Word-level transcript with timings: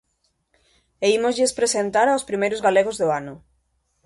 E 1.05 1.07
ímoslles 1.17 1.57
presentar 1.59 2.07
aos 2.09 2.27
primeiros 2.29 2.63
galegos 2.67 2.97
do 3.01 3.07
ano. 3.19 3.35